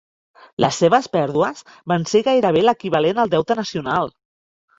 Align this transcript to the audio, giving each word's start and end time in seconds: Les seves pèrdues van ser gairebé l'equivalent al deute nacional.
Les 0.63 0.77
seves 0.83 1.09
pèrdues 1.15 1.61
van 1.93 2.07
ser 2.13 2.23
gairebé 2.29 2.65
l'equivalent 2.65 3.23
al 3.27 3.33
deute 3.37 3.59
nacional. 3.61 4.13